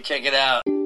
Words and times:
Check 0.00 0.24
it 0.24 0.34
out. 0.34 0.81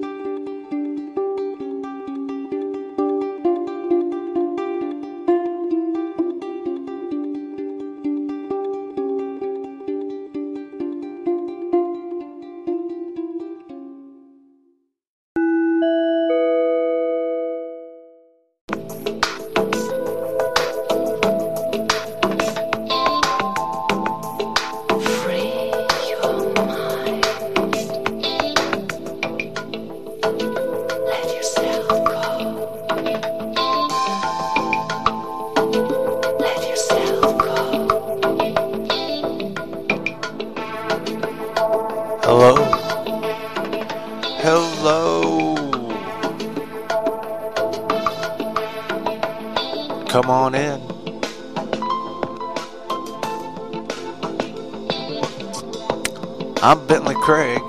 I'm 56.68 56.84
Bentley 56.88 57.14
Craig. 57.14 57.62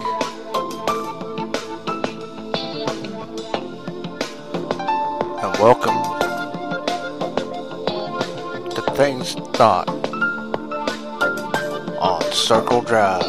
And 5.37 5.57
welcome 5.59 5.93
to 8.71 8.81
Things 8.95 9.35
Thought 9.54 9.87
on 11.99 12.23
Circle 12.31 12.81
Drive. 12.81 13.21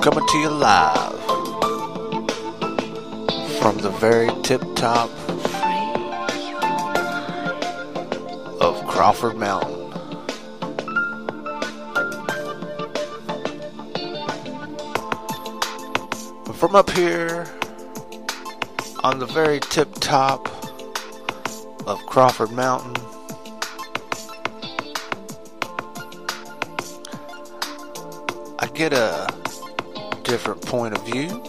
coming 0.00 0.24
to 0.28 0.38
you 0.38 0.48
live 0.48 1.20
from 3.58 3.78
the 3.78 3.90
very 3.98 4.30
tip 4.44 4.62
top 4.76 5.10
Crawford 8.98 9.36
Mountain. 9.36 9.92
From 16.54 16.74
up 16.74 16.90
here 16.90 17.46
on 19.04 19.20
the 19.20 19.26
very 19.26 19.60
tip 19.60 19.94
top 20.00 20.48
of 21.86 22.04
Crawford 22.06 22.50
Mountain. 22.50 22.96
I 28.58 28.66
get 28.74 28.92
a 28.92 29.32
different 30.24 30.60
point 30.62 30.98
of 30.98 31.06
view. 31.06 31.40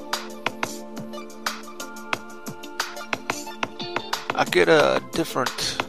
I 4.35 4.45
get 4.51 4.69
a 4.69 5.01
different 5.13 5.88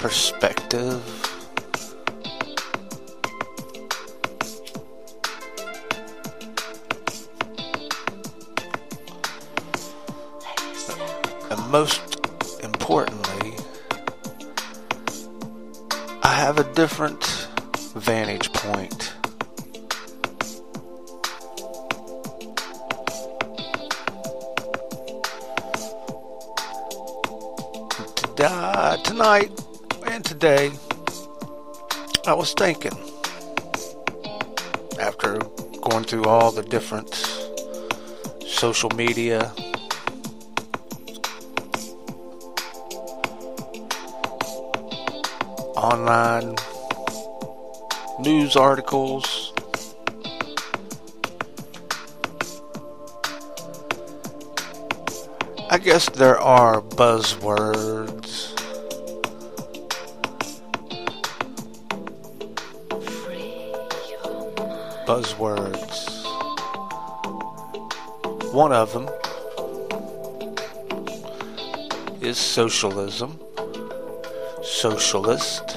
perspective. 0.00 1.02
And 11.50 11.70
most 11.70 12.00
importantly, 12.62 13.52
I 16.22 16.32
have 16.32 16.58
a 16.58 16.64
different 16.72 17.22
vantage 17.94 18.50
point. 18.54 19.12
uh, 28.42 28.96
tonight 29.02 29.50
today, 30.30 30.70
I 32.24 32.34
was 32.34 32.54
thinking 32.54 32.96
after 35.00 35.38
going 35.82 36.04
through 36.04 36.22
all 36.26 36.52
the 36.52 36.62
different 36.62 37.12
social 38.46 38.90
media. 38.90 39.52
Online 45.74 46.54
news 48.20 48.54
articles, 48.54 49.52
I 55.68 55.78
guess 55.82 56.08
there 56.10 56.38
are 56.38 56.80
buzzwords. 56.80 58.59
Buzzwords. 65.10 66.22
One 68.52 68.72
of 68.72 68.92
them 68.92 69.08
is 72.20 72.38
socialism, 72.38 73.40
socialist. 74.62 75.72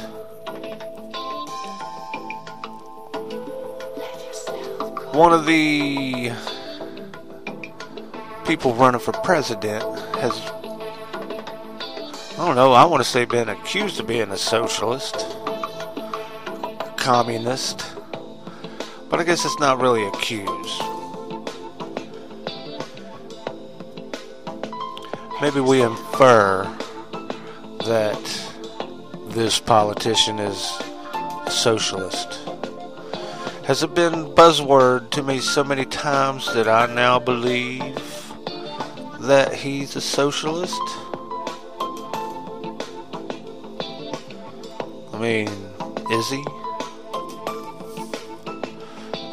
One 5.13 5.33
of 5.33 5.47
the 5.47 6.31
people 8.45 8.75
running 8.75 9.01
for 9.01 9.13
president 9.13 9.81
has, 10.17 10.37
I 12.37 12.45
don't 12.45 12.55
know, 12.55 12.73
I 12.73 12.85
want 12.85 13.01
to 13.01 13.09
say 13.09 13.25
been 13.25 13.49
accused 13.49 13.99
of 13.99 14.05
being 14.05 14.29
a 14.29 14.37
socialist, 14.37 15.25
communist, 16.97 17.83
but 19.13 19.19
I 19.19 19.25
guess 19.25 19.45
it's 19.45 19.59
not 19.59 19.79
really 19.79 20.05
a 20.05 20.07
accused. 20.07 20.81
Maybe 25.39 25.59
we 25.59 25.83
infer 25.83 26.63
that 27.85 28.51
this 29.27 29.59
politician 29.59 30.39
is 30.39 30.81
a 31.45 31.51
socialist. 31.51 32.39
Has 33.65 33.83
it 33.83 33.93
been 33.93 34.33
buzzword 34.33 35.11
to 35.11 35.21
me 35.21 35.37
so 35.37 35.63
many 35.63 35.85
times 35.85 36.51
that 36.55 36.67
I 36.67 36.91
now 36.91 37.19
believe 37.19 38.33
that 39.19 39.53
he's 39.53 39.95
a 39.95 40.01
socialist? 40.01 40.81
I 45.13 45.19
mean, 45.19 45.49
is 46.09 46.29
he? 46.31 46.43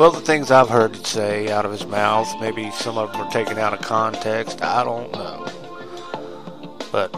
Well, 0.00 0.10
the 0.10 0.20
things 0.22 0.50
I've 0.50 0.70
heard 0.70 0.96
it 0.96 1.06
say 1.06 1.50
out 1.50 1.66
of 1.66 1.72
his 1.72 1.84
mouth, 1.84 2.26
maybe 2.40 2.70
some 2.70 2.96
of 2.96 3.12
them 3.12 3.20
are 3.20 3.30
taken 3.30 3.58
out 3.58 3.74
of 3.74 3.82
context. 3.82 4.62
I 4.62 4.82
don't 4.82 5.12
know. 5.12 5.46
But 6.90 7.14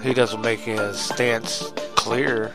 he 0.00 0.14
doesn't 0.14 0.40
make 0.40 0.60
his 0.60 0.96
stance 0.96 1.72
clear. 1.96 2.52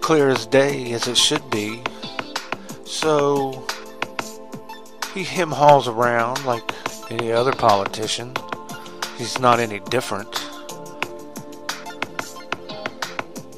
Clear 0.00 0.28
as 0.28 0.46
day, 0.46 0.92
as 0.92 1.08
it 1.08 1.16
should 1.16 1.50
be. 1.50 1.82
So, 2.84 3.66
he 5.14 5.24
him 5.24 5.50
hauls 5.50 5.88
around 5.88 6.44
like 6.44 6.70
any 7.10 7.32
other 7.32 7.50
politician. 7.50 8.32
He's 9.18 9.40
not 9.40 9.58
any 9.58 9.80
different. 9.80 10.40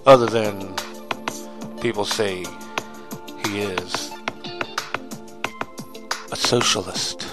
Other 0.07 0.25
than 0.25 0.75
people 1.83 2.07
say 2.07 2.43
is 3.61 4.11
a 6.33 6.37
socialist. 6.37 7.27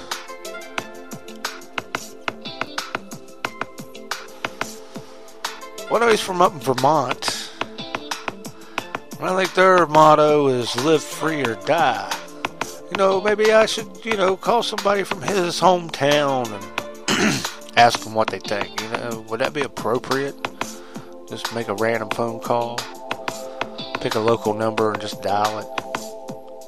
Well, 5.90 6.08
he's 6.10 6.22
from 6.22 6.42
up 6.42 6.54
in 6.54 6.60
Vermont. 6.60 7.52
I 9.22 9.36
think 9.36 9.54
their 9.54 9.86
motto 9.86 10.48
is 10.48 10.76
live 10.84 11.04
free 11.04 11.44
or 11.44 11.56
die. 11.56 12.12
You 12.90 12.98
know, 12.98 13.22
maybe 13.22 13.52
I 13.52 13.66
should, 13.66 13.88
you 14.04 14.18
know, 14.18 14.36
call 14.36 14.64
somebody 14.64 15.04
from 15.04 15.22
his 15.22 15.60
hometown 15.60 16.48
and 16.48 17.46
ask 17.78 18.00
them 18.00 18.14
what 18.14 18.30
they 18.30 18.40
think. 18.40 18.82
You 18.82 18.90
know, 18.90 19.26
would 19.30 19.42
that 19.42 19.54
be 19.54 19.62
appropriate? 19.62 20.36
Just 21.30 21.54
make 21.54 21.68
a 21.68 21.76
random 21.76 22.10
phone 22.10 22.40
call. 22.40 22.80
Pick 24.02 24.16
a 24.16 24.20
local 24.20 24.54
number 24.54 24.92
and 24.92 25.00
just 25.00 25.22
dial 25.22 25.60
it. 25.60 25.91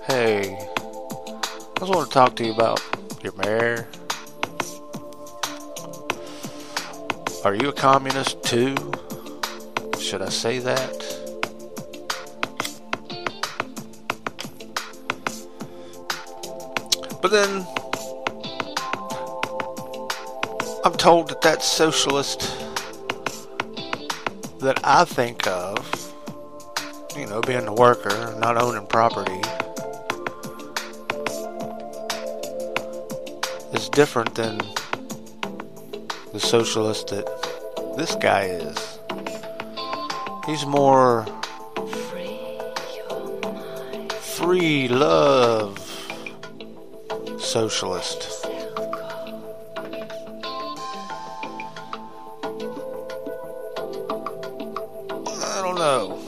Hey, 0.07 0.57
I 0.59 1.79
just 1.79 1.89
want 1.93 2.09
to 2.09 2.13
talk 2.13 2.35
to 2.35 2.45
you 2.45 2.51
about 2.51 2.81
your 3.23 3.31
mayor. 3.37 3.87
Are 7.45 7.55
you 7.55 7.69
a 7.69 7.73
communist 7.73 8.43
too? 8.43 8.75
Should 9.97 10.21
I 10.21 10.27
say 10.27 10.59
that? 10.59 10.91
But 17.21 17.31
then 17.31 17.65
I'm 20.83 20.97
told 20.97 21.29
that 21.29 21.39
that 21.43 21.63
socialist 21.63 22.41
that 24.59 24.81
I 24.83 25.05
think 25.05 25.47
of, 25.47 26.13
you 27.15 27.25
know, 27.25 27.39
being 27.39 27.67
a 27.67 27.73
worker, 27.73 28.35
not 28.37 28.61
owning 28.61 28.85
property, 28.87 29.39
different 33.93 34.33
than 34.33 34.57
the 36.33 36.39
socialist 36.39 37.09
that 37.09 37.25
this 37.95 38.15
guy 38.15 38.45
is. 38.45 38.99
He's 40.47 40.65
more 40.65 41.27
free 44.19 44.87
love 44.87 45.77
socialist. 47.39 48.47
I 55.37 55.61
don't 55.61 55.75
know. 55.75 56.19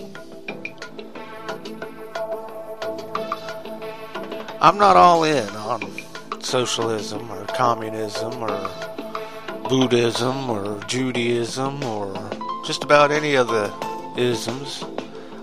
I'm 4.61 4.77
not 4.77 4.95
all 4.95 5.23
in 5.23 5.54
socialism 6.45 7.31
or 7.31 7.45
communism 7.47 8.43
or 8.43 8.69
Buddhism 9.67 10.49
or 10.49 10.79
Judaism 10.87 11.83
or 11.83 12.13
just 12.65 12.83
about 12.83 13.11
any 13.11 13.35
of 13.35 13.47
the 13.47 13.73
isms. 14.15 14.83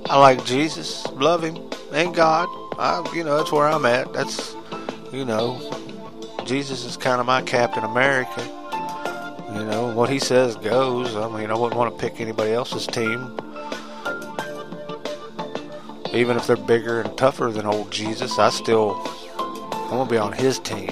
I 0.08 0.18
like 0.18 0.44
Jesus, 0.44 1.06
love 1.12 1.42
him, 1.42 1.58
and 1.92 2.14
God. 2.14 2.48
I, 2.78 3.08
you 3.14 3.24
know, 3.24 3.36
that's 3.36 3.50
where 3.52 3.66
I'm 3.66 3.84
at. 3.84 4.12
That's, 4.12 4.54
you 5.12 5.24
know, 5.24 5.60
Jesus 6.44 6.84
is 6.84 6.96
kind 6.96 7.20
of 7.20 7.26
my 7.26 7.42
Captain 7.42 7.84
America. 7.84 8.42
You 9.54 9.64
know, 9.64 9.92
what 9.94 10.08
he 10.08 10.18
says 10.18 10.56
goes. 10.56 11.14
I 11.14 11.28
mean, 11.28 11.50
I 11.50 11.54
wouldn't 11.54 11.78
want 11.78 11.96
to 11.96 12.00
pick 12.00 12.20
anybody 12.20 12.52
else's 12.52 12.86
team. 12.86 13.36
Even 16.14 16.36
if 16.36 16.46
they're 16.46 16.56
bigger 16.56 17.00
and 17.00 17.16
tougher 17.18 17.50
than 17.50 17.66
old 17.66 17.90
Jesus, 17.90 18.38
I 18.38 18.50
still, 18.50 18.94
I 19.92 19.94
want 19.94 20.08
to 20.08 20.14
be 20.14 20.18
on 20.18 20.32
his 20.32 20.58
team. 20.58 20.88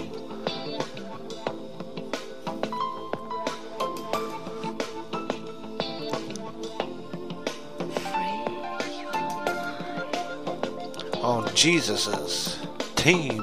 on 11.23 11.49
Jesus's 11.55 12.59
team. 12.97 13.43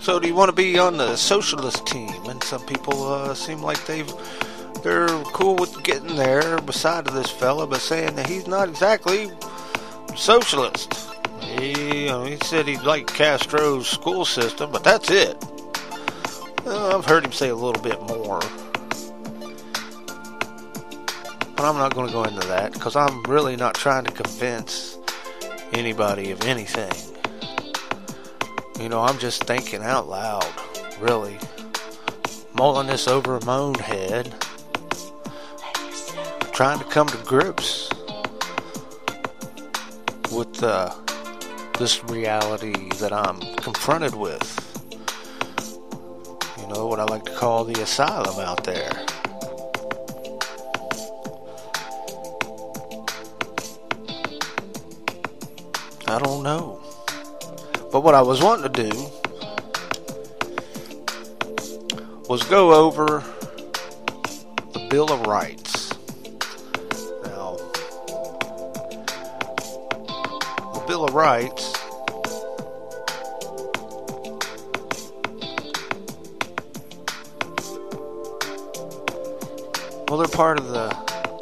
so, 0.00 0.18
do 0.18 0.26
you 0.26 0.34
want 0.34 0.48
to 0.48 0.54
be 0.54 0.78
on 0.78 0.96
the 0.96 1.14
socialist 1.14 1.86
team? 1.86 2.08
And 2.30 2.42
some 2.42 2.64
people 2.64 3.12
uh, 3.12 3.34
seem 3.34 3.60
like 3.60 3.84
they've 3.84 4.10
they're 4.82 5.08
cool 5.34 5.56
with 5.56 5.82
getting 5.82 6.16
there 6.16 6.58
beside 6.62 7.06
of 7.06 7.12
this 7.12 7.30
fella, 7.30 7.66
but 7.66 7.82
saying 7.82 8.14
that 8.14 8.26
he's 8.26 8.46
not 8.46 8.70
exactly 8.70 9.30
socialist. 10.16 10.97
He, 11.58 12.08
he 12.08 12.36
said 12.44 12.68
he 12.68 12.76
liked 12.78 13.12
Castro's 13.12 13.88
school 13.88 14.24
system, 14.24 14.70
but 14.70 14.84
that's 14.84 15.10
it. 15.10 15.36
Uh, 16.64 16.96
I've 16.96 17.04
heard 17.04 17.24
him 17.24 17.32
say 17.32 17.48
a 17.48 17.56
little 17.56 17.82
bit 17.82 18.00
more. 18.02 18.40
But 21.56 21.64
I'm 21.64 21.76
not 21.76 21.94
going 21.94 22.06
to 22.06 22.12
go 22.12 22.22
into 22.22 22.46
that 22.46 22.72
because 22.74 22.94
I'm 22.94 23.22
really 23.24 23.56
not 23.56 23.74
trying 23.74 24.04
to 24.04 24.12
convince 24.12 24.98
anybody 25.72 26.30
of 26.30 26.44
anything. 26.44 26.92
You 28.80 28.88
know, 28.88 29.00
I'm 29.00 29.18
just 29.18 29.42
thinking 29.42 29.82
out 29.82 30.08
loud, 30.08 30.46
really. 31.00 31.38
Mulling 32.54 32.86
this 32.86 33.08
over 33.08 33.40
my 33.40 33.56
own 33.56 33.74
head. 33.74 34.32
Trying 36.52 36.78
to 36.78 36.84
come 36.84 37.08
to 37.08 37.16
grips 37.24 37.90
with 40.30 40.62
uh, 40.62 40.94
this 41.78 42.02
reality 42.04 42.88
that 42.98 43.12
I'm 43.12 43.38
confronted 43.58 44.12
with. 44.12 44.42
You 46.58 46.66
know, 46.66 46.88
what 46.88 46.98
I 46.98 47.04
like 47.04 47.24
to 47.26 47.34
call 47.36 47.64
the 47.64 47.80
asylum 47.80 48.40
out 48.40 48.64
there. 48.64 48.90
I 56.08 56.18
don't 56.18 56.42
know. 56.42 56.80
But 57.92 58.02
what 58.02 58.14
I 58.14 58.22
was 58.22 58.42
wanting 58.42 58.72
to 58.72 58.90
do 58.90 58.96
was 62.28 62.42
go 62.42 62.74
over 62.74 63.22
the 64.72 64.86
Bill 64.90 65.12
of 65.12 65.20
Rights. 65.26 65.67
Bill 70.98 71.04
of 71.04 71.14
Rights 71.14 71.72
well, 80.08 80.18
they're 80.18 80.26
part 80.26 80.58
of 80.58 80.66
the 80.70 80.90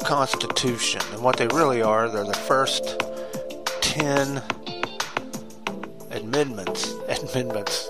Constitution, 0.05 1.01
and 1.11 1.23
what 1.23 1.37
they 1.37 1.47
really 1.47 1.81
are, 1.81 2.07
they're 2.07 2.23
the 2.23 2.35
first 2.35 3.01
10 3.81 4.43
amendments 6.11 6.91
amendments 7.33 7.89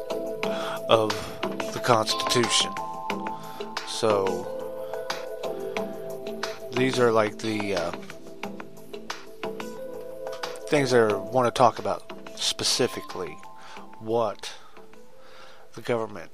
of 0.87 1.09
the 1.73 1.81
Constitution. 1.83 2.71
So 3.89 4.47
these 6.71 6.97
are 6.97 7.11
like 7.11 7.39
the 7.39 7.75
uh, 7.75 7.91
things 10.67 10.93
I 10.93 11.13
want 11.13 11.47
to 11.47 11.57
talk 11.57 11.79
about 11.79 12.11
specifically. 12.35 13.37
What 13.99 14.53
the 15.75 15.81
government 15.81 16.31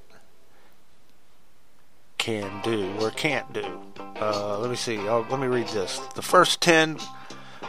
can 2.18 2.60
do 2.62 2.92
or 3.00 3.10
can't 3.10 3.52
do. 3.52 3.80
Uh, 4.20 4.58
let 4.58 4.70
me 4.70 4.76
see. 4.76 4.98
Oh, 4.98 5.26
let 5.30 5.38
me 5.38 5.46
read 5.46 5.68
this. 5.68 5.98
The 6.14 6.22
first 6.22 6.60
ten 6.60 6.98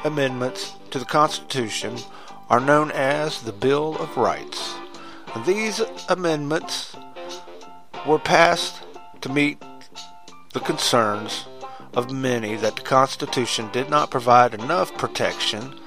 amendments 0.03 0.73
to 0.91 0.99
the 0.99 1.05
Constitution 1.05 1.97
are 2.49 2.59
known 2.59 2.91
as 2.91 3.41
the 3.41 3.51
Bill 3.51 3.95
of 3.97 4.17
Rights. 4.17 4.75
These 5.45 5.81
amendments 6.09 6.95
were 8.07 8.19
passed 8.19 8.81
to 9.21 9.29
meet 9.29 9.61
the 10.53 10.59
concerns 10.61 11.45
of 11.93 12.11
many 12.11 12.55
that 12.55 12.75
the 12.75 12.81
Constitution 12.81 13.69
did 13.71 13.89
not 13.89 14.11
provide 14.11 14.53
enough 14.53 14.95
protection 14.97 15.79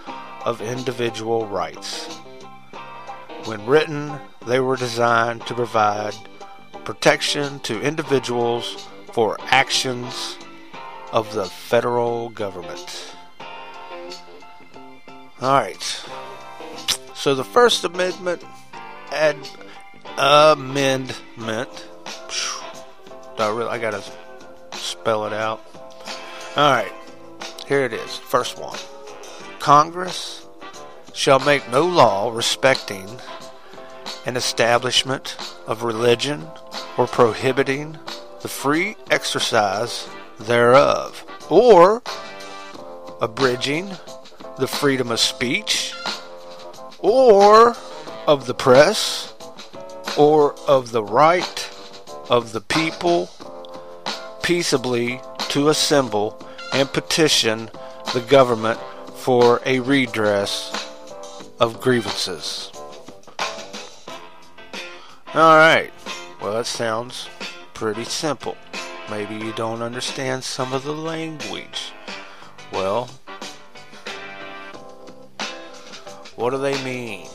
of 0.45 0.61
individual 0.61 1.47
rights. 1.47 2.07
When 3.45 3.65
written, 3.67 4.19
they 4.47 4.61
were 4.61 4.77
designed 4.77 5.47
to 5.47 5.55
provide 5.55 6.15
protection 6.85 7.61
to 7.61 7.81
individuals 7.81 8.87
for 9.13 9.37
actions 9.47 10.39
of 11.13 11.33
the 11.35 11.45
federal 11.47 12.29
government. 12.31 13.15
All 15.41 15.53
right. 15.53 16.05
So 17.15 17.35
the 17.35 17.45
First 17.45 17.85
Amendment 17.85 18.45
ad, 19.13 19.37
amendment. 20.19 21.87
I, 23.39 23.51
really, 23.51 23.69
I 23.71 23.79
gotta 23.79 24.03
spell 24.73 25.27
it 25.27 25.33
out. 25.33 25.65
All 26.57 26.73
right. 26.73 26.93
Here 27.67 27.85
it 27.85 27.93
is. 27.93 28.17
First 28.17 28.59
one. 28.59 28.79
Congress 29.69 30.47
shall 31.13 31.41
make 31.41 31.69
no 31.69 31.85
law 31.85 32.33
respecting 32.35 33.07
an 34.25 34.35
establishment 34.35 35.37
of 35.67 35.83
religion 35.83 36.49
or 36.97 37.07
prohibiting 37.07 37.99
the 38.41 38.49
free 38.49 38.97
exercise 39.11 40.09
thereof, 40.41 41.23
or 41.51 42.03
abridging 43.21 43.91
the 44.59 44.67
freedom 44.67 45.11
of 45.11 45.21
speech, 45.21 45.93
or 47.01 47.77
of 48.27 48.47
the 48.47 48.55
press, 48.55 49.35
or 50.17 50.55
of 50.67 50.93
the 50.93 51.05
right 51.05 51.71
of 52.31 52.53
the 52.53 52.63
people 52.63 53.29
peaceably 54.43 55.21
to 55.51 55.69
assemble 55.69 56.41
and 56.73 56.91
petition 56.91 57.69
the 58.15 58.25
government 58.31 58.81
for 59.29 59.61
a 59.67 59.79
redress 59.81 60.91
of 61.61 61.83
grievances. 61.83 62.73
Alright, 65.35 65.93
well, 66.41 66.55
that 66.55 66.65
sounds 66.65 67.29
pretty 67.75 68.05
simple. 68.05 68.57
Maybe 69.11 69.35
you 69.35 69.53
don't 69.53 69.83
understand 69.83 70.43
some 70.43 70.73
of 70.73 70.83
the 70.83 70.95
language. 70.95 71.93
Well, 72.73 73.11
what 76.37 76.49
do 76.49 76.57
they 76.57 76.83
mean? 76.83 77.27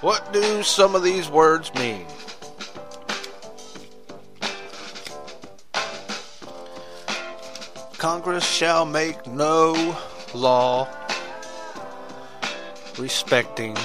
What 0.00 0.32
do 0.32 0.62
some 0.62 0.94
of 0.94 1.02
these 1.02 1.28
words 1.28 1.74
mean? 1.74 2.06
Congress 7.98 8.46
shall 8.46 8.86
make 8.86 9.26
no 9.26 9.98
law 10.34 10.88
respecting 12.98 13.76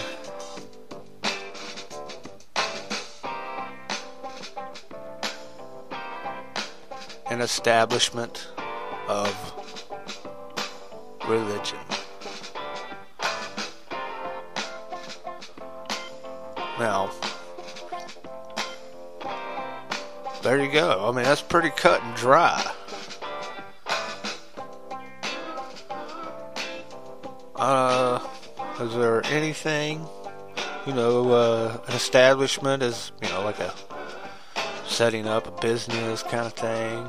an 7.27 7.41
establishment 7.41 8.47
of 9.07 9.53
religion. 11.27 11.79
Now, 16.77 17.09
there 20.43 20.61
you 20.61 20.71
go. 20.71 21.09
I 21.09 21.11
mean, 21.15 21.23
that's 21.23 21.41
pretty 21.41 21.69
cut 21.69 22.03
and 22.03 22.15
dry. 22.15 22.74
Uh, 27.67 28.19
is 28.79 28.93
there 28.93 29.25
anything, 29.25 30.05
you 30.85 30.93
know, 30.93 31.31
uh, 31.31 31.75
an 31.87 31.95
establishment 31.95 32.83
is, 32.83 33.11
you 33.23 33.29
know, 33.29 33.41
like 33.41 33.59
a 33.59 33.73
setting 34.85 35.25
up 35.25 35.47
a 35.47 35.61
business 35.61 36.21
kind 36.21 36.45
of 36.45 36.53
thing. 36.53 37.07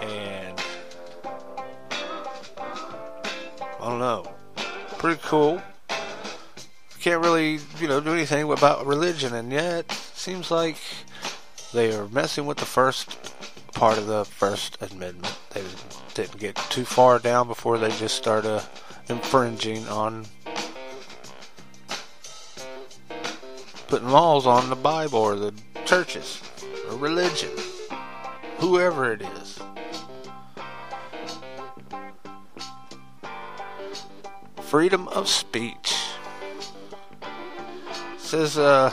And 0.00 0.58
I 3.78 3.86
don't 3.86 3.98
know. 3.98 4.26
Pretty 4.96 5.20
cool. 5.24 5.60
Can't 7.00 7.22
really, 7.22 7.58
you 7.80 7.86
know, 7.86 8.00
do 8.00 8.14
anything 8.14 8.50
about 8.50 8.86
religion, 8.86 9.34
and 9.34 9.52
yet 9.52 9.92
seems 10.14 10.50
like 10.50 10.78
they 11.74 11.94
are 11.94 12.08
messing 12.08 12.46
with 12.46 12.56
the 12.56 12.64
first 12.64 13.10
part 13.74 13.98
of 13.98 14.06
the 14.06 14.24
First 14.24 14.80
Amendment. 14.80 15.36
They 15.50 15.62
didn't 16.14 16.38
get 16.38 16.56
too 16.68 16.84
far 16.84 17.18
down 17.18 17.48
before 17.48 17.78
they 17.78 17.90
just 17.92 18.16
started 18.16 18.62
infringing 19.08 19.86
on 19.88 20.26
putting 23.88 24.08
laws 24.08 24.46
on 24.46 24.68
the 24.68 24.76
Bible 24.76 25.18
or 25.18 25.36
the 25.36 25.54
churches 25.84 26.42
or 26.88 26.96
religion, 26.96 27.50
whoever 28.58 29.12
it 29.12 29.22
is. 29.22 29.58
Freedom 34.62 35.08
of 35.08 35.28
speech 35.28 35.94
it 37.22 38.20
says, 38.20 38.56
uh, 38.56 38.92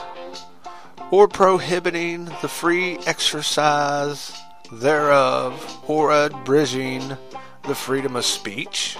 or 1.11 1.27
prohibiting 1.27 2.25
the 2.41 2.47
free 2.47 2.97
exercise 3.05 4.38
thereof, 4.71 5.83
or 5.87 6.11
abridging 6.11 7.17
the 7.63 7.75
freedom 7.75 8.15
of 8.15 8.25
speech, 8.25 8.97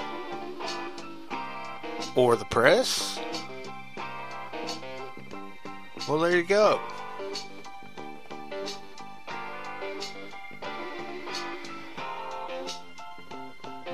or 2.16 2.36
the 2.36 2.46
press. 2.46 3.20
Well, 6.08 6.20
there 6.20 6.36
you 6.36 6.44
go. 6.44 6.82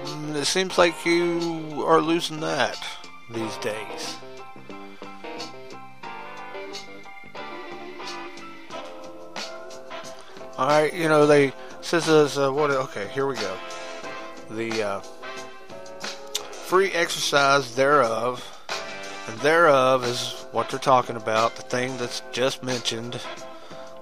Mm, 0.06 0.36
it 0.36 0.46
seems 0.46 0.78
like 0.78 1.06
you 1.06 1.84
are 1.86 2.00
losing 2.00 2.40
that 2.40 2.82
these 3.30 3.58
days. 3.58 4.18
All 10.58 10.68
right, 10.70 10.94
you 10.94 11.10
know 11.10 11.28
they 11.28 11.52
says 11.86 12.08
is 12.08 12.38
uh, 12.38 12.52
what? 12.52 12.72
Okay, 12.72 13.08
here 13.10 13.28
we 13.28 13.36
go. 13.36 13.58
The 14.50 14.84
uh, 14.84 15.00
free 16.66 16.92
exercise 16.92 17.76
thereof, 17.76 18.44
and 19.28 19.40
thereof 19.42 20.04
is 20.04 20.48
what 20.52 20.70
they're 20.70 20.80
talking 20.80 21.16
about. 21.16 21.56
The 21.56 21.62
thing 21.62 21.96
that's 21.98 22.24
just 22.32 22.64
mentioned, 22.64 23.22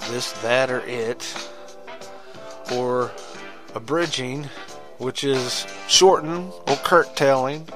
this, 0.10 0.32
that, 0.44 0.72
or 0.72 0.80
it, 0.86 1.50
or 2.72 3.12
abridging, 3.75 4.46
which 4.98 5.25
is 5.25 5.68
shortening 5.90 6.54
or 6.68 6.75
curtailing 6.78 7.68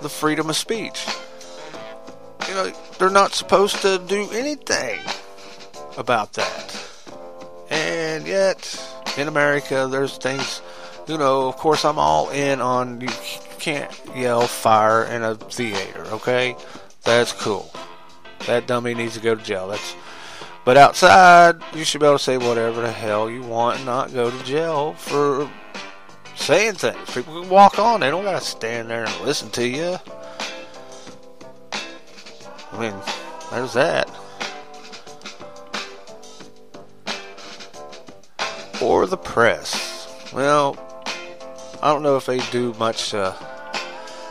the 0.00 0.08
freedom 0.08 0.48
of 0.48 0.56
speech. 0.56 1.06
You 2.48 2.54
know, 2.54 2.72
they're 2.98 3.10
not 3.10 3.32
supposed 3.32 3.82
to 3.82 3.98
do 3.98 4.28
anything 4.30 5.00
about 5.96 6.34
that. 6.34 6.81
And 8.22 8.28
yet, 8.28 8.94
in 9.18 9.26
America, 9.26 9.88
there's 9.90 10.16
things, 10.16 10.62
you 11.08 11.18
know, 11.18 11.48
of 11.48 11.56
course, 11.56 11.84
I'm 11.84 11.98
all 11.98 12.30
in 12.30 12.60
on 12.60 13.00
you 13.00 13.08
can't 13.58 13.90
yell 14.14 14.42
fire 14.42 15.02
in 15.02 15.24
a 15.24 15.34
theater, 15.34 16.02
okay? 16.02 16.54
That's 17.02 17.32
cool. 17.32 17.68
That 18.46 18.68
dummy 18.68 18.94
needs 18.94 19.14
to 19.14 19.20
go 19.20 19.34
to 19.34 19.42
jail. 19.42 19.66
That's 19.66 19.96
but 20.64 20.76
outside, 20.76 21.56
you 21.74 21.82
should 21.82 22.00
be 22.00 22.06
able 22.06 22.18
to 22.18 22.22
say 22.22 22.38
whatever 22.38 22.82
the 22.82 22.92
hell 22.92 23.28
you 23.28 23.42
want 23.42 23.78
and 23.78 23.86
not 23.86 24.14
go 24.14 24.30
to 24.30 24.44
jail 24.44 24.92
for 24.92 25.50
saying 26.36 26.74
things. 26.74 27.10
People 27.12 27.40
can 27.40 27.50
walk 27.50 27.80
on. 27.80 27.98
They 27.98 28.10
don't 28.10 28.22
got 28.22 28.40
to 28.40 28.46
stand 28.46 28.88
there 28.88 29.02
and 29.02 29.20
listen 29.22 29.50
to 29.50 29.66
you. 29.66 29.96
I 32.70 32.78
mean, 32.78 32.94
there's 33.50 33.72
that. 33.72 34.08
Or 38.82 39.06
the 39.06 39.16
press. 39.16 40.12
Well, 40.32 40.76
I 41.80 41.92
don't 41.92 42.02
know 42.02 42.16
if 42.16 42.26
they 42.26 42.38
do 42.50 42.74
much 42.74 43.14
uh, 43.14 43.32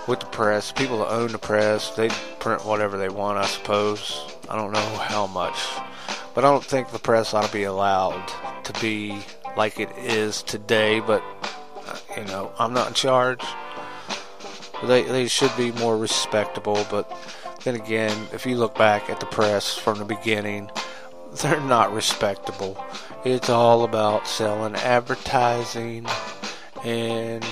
with 0.08 0.20
the 0.20 0.26
press. 0.26 0.74
People 0.74 1.00
that 1.00 1.10
own 1.10 1.32
the 1.32 1.38
press, 1.38 1.92
they 1.92 2.10
print 2.40 2.66
whatever 2.66 2.98
they 2.98 3.08
want, 3.08 3.38
I 3.38 3.46
suppose. 3.46 4.36
I 4.50 4.58
don't 4.58 4.74
know 4.74 4.98
how 4.98 5.26
much. 5.28 5.58
But 6.36 6.44
I 6.44 6.50
don't 6.50 6.64
think 6.64 6.92
the 6.92 7.00
press 7.00 7.34
ought 7.34 7.46
to 7.46 7.52
be 7.54 7.64
allowed 7.64 8.22
to 8.66 8.74
be 8.82 9.20
like 9.56 9.80
it 9.80 9.90
is 9.98 10.44
today. 10.44 11.00
But, 11.00 11.24
uh, 11.88 11.98
you 12.18 12.26
know, 12.26 12.52
I'm 12.60 12.74
not 12.74 12.90
in 12.90 12.94
charge. 12.94 13.44
They, 14.84 15.04
they 15.04 15.28
should 15.28 15.56
be 15.56 15.72
more 15.72 15.98
respectable. 15.98 16.86
But 16.90 17.10
then 17.64 17.76
again, 17.76 18.28
if 18.34 18.46
you 18.46 18.58
look 18.58 18.76
back 18.76 19.10
at 19.10 19.22
the 19.22 19.28
press 19.28 19.78
from 19.78 20.00
the 20.00 20.06
beginning, 20.06 20.70
they're 21.38 21.62
not 21.62 21.94
respectable. 21.94 22.84
It's 23.24 23.50
all 23.50 23.84
about 23.84 24.28
selling 24.28 24.76
advertising 24.76 26.06
and, 26.84 27.46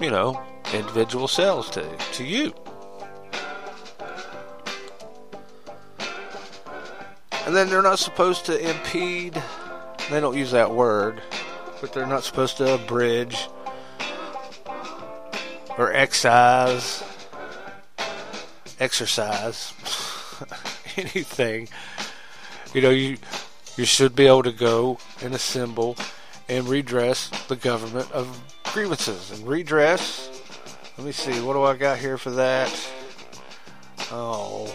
you 0.00 0.10
know, 0.10 0.42
individual 0.74 1.28
sales 1.28 1.70
to, 1.70 1.96
to 2.12 2.24
you. 2.24 2.52
And 7.46 7.56
then 7.56 7.70
they're 7.70 7.80
not 7.80 7.98
supposed 7.98 8.44
to 8.46 8.58
impede, 8.58 9.42
they 10.10 10.20
don't 10.20 10.36
use 10.36 10.50
that 10.50 10.70
word, 10.70 11.22
but 11.80 11.94
they're 11.94 12.06
not 12.06 12.22
supposed 12.22 12.58
to 12.58 12.74
abridge 12.74 13.48
or 15.78 15.92
excise, 15.92 17.02
exercise 18.78 19.72
anything. 20.98 21.68
You 22.74 22.82
know, 22.82 22.90
you 22.90 23.16
you 23.76 23.84
should 23.84 24.16
be 24.16 24.26
able 24.26 24.42
to 24.42 24.52
go 24.52 24.98
and 25.22 25.34
assemble 25.34 25.96
and 26.48 26.68
redress 26.68 27.28
the 27.46 27.56
government 27.56 28.10
of 28.12 28.42
grievances 28.64 29.30
and 29.30 29.46
redress. 29.46 30.42
Let 30.96 31.06
me 31.06 31.12
see, 31.12 31.40
what 31.40 31.52
do 31.52 31.62
I 31.62 31.76
got 31.76 31.98
here 31.98 32.18
for 32.18 32.30
that? 32.32 32.74
Oh. 34.10 34.66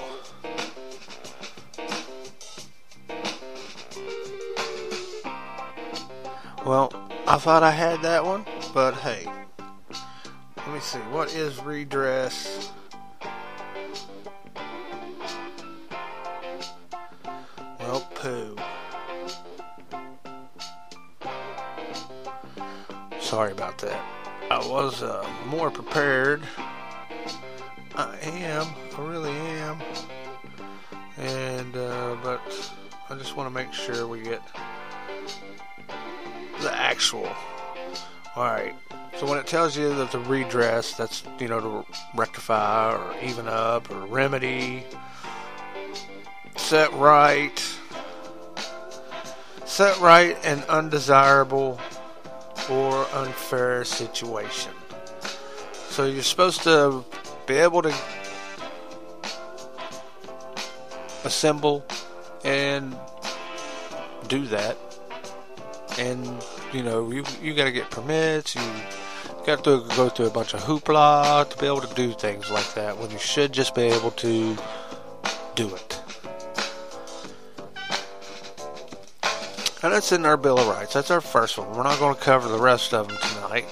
Well, 6.66 6.94
I 7.28 7.38
thought 7.38 7.62
I 7.62 7.72
had 7.72 8.02
that 8.04 8.24
one, 8.24 8.46
but 8.74 8.94
hey. 8.94 9.28
Let 10.56 10.74
me 10.74 10.80
see, 10.80 11.00
what 11.00 11.34
is 11.36 11.62
redress? 11.62 12.72
Sorry 23.34 23.52
about 23.52 23.80
that. 23.80 24.00
I 24.52 24.60
was 24.68 25.02
uh, 25.02 25.28
more 25.48 25.72
prepared. 25.72 26.44
I 27.96 28.16
am. 28.22 28.68
I 28.96 29.02
really 29.02 29.32
am. 29.32 29.82
And, 31.18 31.76
uh, 31.76 32.16
but 32.22 32.42
I 33.10 33.16
just 33.16 33.36
want 33.36 33.48
to 33.48 33.50
make 33.50 33.74
sure 33.74 34.08
we 34.08 34.22
get 34.22 34.40
the 36.62 36.72
actual. 36.76 37.28
Alright. 38.38 38.76
So 39.18 39.26
when 39.28 39.40
it 39.40 39.48
tells 39.48 39.76
you 39.76 39.96
that 39.96 40.12
the 40.12 40.20
redress, 40.20 40.94
that's, 40.94 41.24
you 41.40 41.48
know, 41.48 41.60
to 41.60 41.86
rectify 42.14 42.94
or 42.94 43.16
even 43.24 43.48
up 43.48 43.90
or 43.90 44.06
remedy, 44.06 44.84
set 46.56 46.94
right, 46.94 47.60
set 49.66 50.00
right 50.02 50.38
an 50.46 50.60
undesirable 50.70 51.80
or 52.70 53.08
unfair 53.14 53.84
situation. 53.84 54.72
So 55.90 56.06
you're 56.06 56.24
supposed 56.24 56.64
to 56.64 57.04
be 57.46 57.56
able 57.56 57.82
to 57.84 57.94
assemble 61.24 61.86
and 62.44 62.96
do 64.28 64.46
that. 64.48 64.78
And 65.98 66.26
you 66.74 66.84
know, 66.84 67.12
you 67.12 67.24
you 67.42 67.54
got 67.54 67.66
to 67.66 67.72
get 67.72 67.90
permits. 67.92 68.56
You 68.56 68.62
got 69.46 69.64
to 69.66 69.86
go 69.96 70.10
through 70.10 70.28
a 70.28 70.32
bunch 70.32 70.54
of 70.54 70.62
hoopla 70.62 71.50
to 71.50 71.58
be 71.58 71.68
able 71.68 71.82
to 71.82 71.94
do 71.96 72.14
things 72.14 72.50
like 72.50 72.74
that 72.74 72.98
when 72.98 73.12
you 73.12 73.20
should 73.20 73.52
just 73.52 73.76
be 73.76 73.84
able 73.84 74.12
to 74.12 74.58
do 75.56 75.76
it. 75.76 76.03
And 79.84 79.92
that's 79.92 80.14
in 80.14 80.26
our 80.26 80.38
Bill 80.38 80.58
of 80.58 80.68
Rights. 80.68 80.94
That's 80.94 81.12
our 81.12 81.20
first 81.20 81.58
one. 81.58 81.70
We're 81.76 81.84
not 81.84 82.00
going 82.00 82.16
to 82.16 82.22
cover 82.22 82.48
the 82.48 82.58
rest 82.58 82.94
of 82.94 83.10
them 83.10 83.18
tonight. 83.18 83.66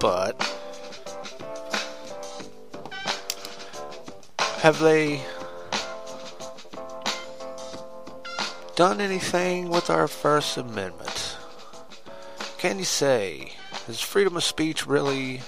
but 0.00 0.42
have 4.60 4.78
they 4.78 5.20
done 8.74 9.02
anything 9.02 9.68
with 9.68 9.90
our 9.90 10.08
First 10.08 10.56
Amendment? 10.56 11.36
Can 12.56 12.78
you 12.78 12.84
say, 12.84 13.52
is 13.86 14.00
freedom 14.00 14.34
of 14.36 14.44
speech 14.44 14.86
really 14.86 15.42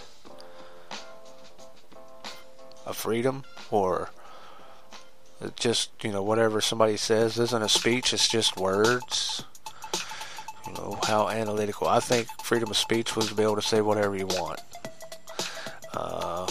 a 2.84 2.92
freedom? 2.92 3.44
Or 3.70 4.10
just, 5.56 5.90
you 6.02 6.12
know, 6.12 6.22
whatever 6.22 6.60
somebody 6.60 6.96
says 6.96 7.38
isn't 7.38 7.62
a 7.62 7.68
speech, 7.68 8.12
it's 8.12 8.28
just 8.28 8.56
words. 8.56 9.44
You 10.66 10.72
know, 10.74 10.98
how 11.04 11.28
analytical. 11.28 11.88
I 11.88 12.00
think 12.00 12.28
freedom 12.42 12.70
of 12.70 12.76
speech 12.76 13.16
was 13.16 13.28
to 13.28 13.34
be 13.34 13.42
able 13.42 13.56
to 13.56 13.62
say 13.62 13.80
whatever 13.80 14.16
you 14.16 14.26
want. 14.26 14.60
Uh, 15.92 16.46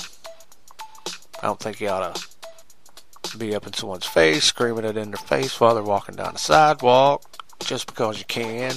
I 1.42 1.48
don't 1.48 1.60
think 1.60 1.82
you 1.82 1.90
ought 1.90 2.16
to 2.16 3.38
be 3.38 3.56
up 3.56 3.66
in 3.66 3.74
someone's 3.74 4.06
face, 4.06 4.44
screaming 4.44 4.86
it 4.86 4.98
in 4.98 5.12
their 5.12 5.18
face 5.18 5.60
while 5.60 5.74
they're 5.74 5.84
walking 5.84 6.16
down 6.16 6.34
the 6.34 6.40
sidewalk 6.40 7.24
just 7.60 7.88
because 7.88 8.20
you 8.20 8.26
can. 8.26 8.74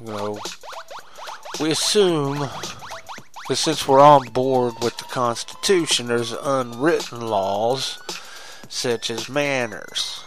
You 0.00 0.06
know, 0.06 0.38
we 1.60 1.70
assume 1.70 2.48
but 3.52 3.58
since 3.58 3.86
we're 3.86 4.00
on 4.00 4.28
board 4.28 4.72
with 4.82 4.96
the 4.96 5.04
Constitution, 5.04 6.06
there's 6.06 6.32
unwritten 6.32 7.20
laws 7.20 7.98
such 8.70 9.10
as 9.10 9.28
manners. 9.28 10.24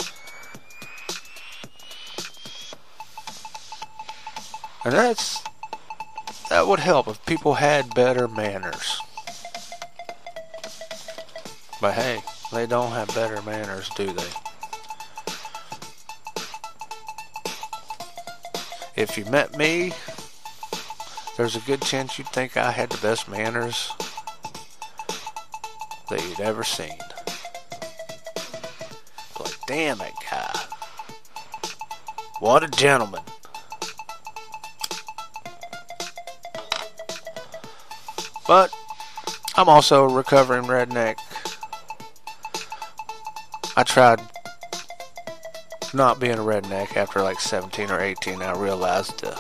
And 4.84 4.94
that's 4.94 5.42
that 6.52 6.68
would 6.68 6.80
help 6.80 7.08
if 7.08 7.26
people 7.26 7.56
had 7.56 7.96
better 7.96 8.28
manners. 8.28 9.00
But 11.82 11.96
hey, 11.96 12.22
they 12.54 12.68
don't 12.68 12.92
have 12.92 13.08
better 13.16 13.42
manners, 13.42 13.90
do 13.96 14.06
they? 14.06 14.30
If 18.96 19.18
you 19.18 19.26
met 19.26 19.58
me 19.58 19.94
there's 21.38 21.56
a 21.56 21.62
good 21.62 21.82
chance 21.82 22.18
you'd 22.18 22.30
think 22.30 22.56
I 22.56 22.72
had 22.72 22.90
the 22.90 22.98
best 23.02 23.28
manners 23.28 23.92
that 26.10 26.24
you'd 26.24 26.40
ever 26.40 26.64
seen. 26.64 26.98
Like, 29.40 29.56
damn 29.68 30.02
it, 30.02 30.14
guy. 30.30 30.54
What 32.40 32.64
a 32.64 32.68
gentleman. 32.68 33.24
But 38.48 38.72
I'm 39.56 39.68
also 39.68 40.06
a 40.06 40.14
recovering 40.14 40.66
redneck. 40.66 41.18
I 43.76 43.84
tried 43.84 44.22
not 45.94 46.20
being 46.20 46.38
a 46.38 46.44
redneck 46.44 46.96
after 46.96 47.22
like 47.22 47.40
17 47.40 47.90
or 47.90 48.00
18. 48.00 48.42
I 48.42 48.54
realized 48.54 49.26
uh, 49.26 49.36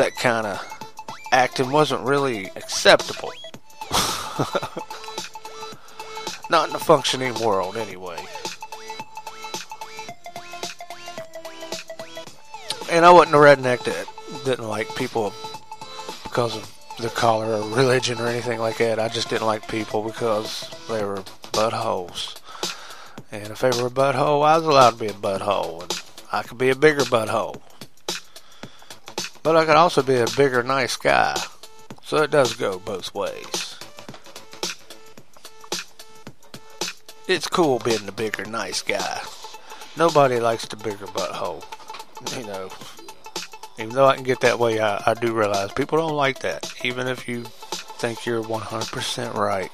that 0.00 0.16
kind 0.16 0.46
of 0.46 0.58
acting 1.30 1.70
wasn't 1.70 2.00
really 2.02 2.46
acceptable. 2.56 3.30
Not 6.48 6.70
in 6.70 6.74
a 6.74 6.78
functioning 6.78 7.34
world, 7.34 7.76
anyway. 7.76 8.16
And 12.90 13.04
I 13.04 13.10
wasn't 13.10 13.36
a 13.36 13.38
redneck 13.38 13.84
that 13.84 14.06
didn't 14.46 14.66
like 14.66 14.88
people 14.96 15.34
because 16.22 16.56
of 16.56 16.74
their 16.98 17.10
color 17.10 17.56
or 17.56 17.68
religion 17.76 18.18
or 18.20 18.26
anything 18.26 18.58
like 18.58 18.78
that. 18.78 18.98
I 18.98 19.08
just 19.08 19.28
didn't 19.28 19.46
like 19.46 19.68
people 19.68 20.02
because 20.02 20.66
they 20.88 21.04
were 21.04 21.22
buttholes. 21.52 22.40
And 23.30 23.48
if 23.48 23.60
they 23.60 23.68
were 23.68 23.88
a 23.88 23.90
butthole, 23.90 24.46
I 24.46 24.56
was 24.56 24.64
allowed 24.64 24.92
to 24.92 24.96
be 24.96 25.08
a 25.08 25.12
butthole. 25.12 25.82
And 25.82 25.94
I 26.32 26.42
could 26.42 26.56
be 26.56 26.70
a 26.70 26.74
bigger 26.74 27.02
butthole. 27.02 27.60
But 29.42 29.56
I 29.56 29.64
can 29.64 29.76
also 29.76 30.02
be 30.02 30.16
a 30.16 30.26
bigger, 30.36 30.62
nice 30.62 30.96
guy. 30.96 31.40
So 32.02 32.18
it 32.18 32.30
does 32.30 32.54
go 32.54 32.78
both 32.78 33.14
ways. 33.14 33.76
It's 37.26 37.46
cool 37.46 37.78
being 37.78 38.06
the 38.06 38.12
bigger, 38.12 38.44
nice 38.44 38.82
guy. 38.82 39.20
Nobody 39.96 40.40
likes 40.40 40.66
the 40.66 40.76
bigger 40.76 41.06
butthole. 41.06 41.64
You 42.36 42.46
know, 42.46 42.68
even 43.78 43.94
though 43.94 44.06
I 44.06 44.16
can 44.16 44.24
get 44.24 44.40
that 44.40 44.58
way, 44.58 44.80
I, 44.80 45.02
I 45.06 45.14
do 45.14 45.32
realize 45.32 45.72
people 45.72 45.98
don't 45.98 46.16
like 46.16 46.40
that. 46.40 46.72
Even 46.84 47.06
if 47.06 47.28
you 47.28 47.44
think 48.00 48.26
you're 48.26 48.42
100% 48.42 49.34
right. 49.34 49.70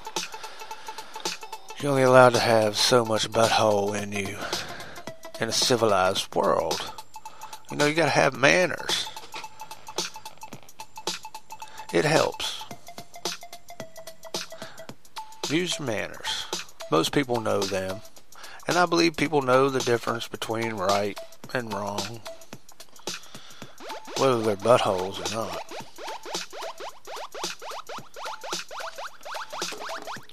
You're 1.80 1.90
only 1.90 2.02
allowed 2.02 2.34
to 2.34 2.40
have 2.40 2.76
so 2.76 3.04
much 3.04 3.30
butthole 3.30 4.00
in 4.00 4.12
you 4.12 4.36
in 5.40 5.48
a 5.48 5.52
civilized 5.52 6.34
world. 6.34 6.92
You 7.70 7.76
know, 7.76 7.86
you 7.86 7.94
gotta 7.94 8.10
have 8.10 8.34
manners. 8.36 9.05
It 11.96 12.04
helps. 12.04 12.62
Use 15.48 15.80
manners. 15.80 16.44
Most 16.90 17.10
people 17.10 17.40
know 17.40 17.60
them. 17.60 18.02
And 18.68 18.76
I 18.76 18.84
believe 18.84 19.16
people 19.16 19.40
know 19.40 19.70
the 19.70 19.80
difference 19.80 20.28
between 20.28 20.74
right 20.74 21.18
and 21.54 21.72
wrong. 21.72 22.20
Whether 24.18 24.42
they're 24.42 24.56
buttholes 24.56 25.24
or 25.24 25.34
not. 25.34 25.62